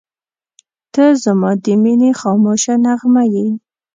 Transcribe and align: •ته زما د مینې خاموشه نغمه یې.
•ته 0.93 1.05
زما 1.23 1.51
د 1.63 1.65
مینې 1.81 2.11
خاموشه 2.19 2.73
نغمه 2.85 3.23
یې. 3.33 3.47